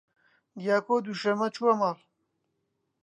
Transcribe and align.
دیاکۆ 0.59 0.95
دووشەممە 1.05 1.47
چووەوە 1.55 1.75
ماڵ. 1.81 1.97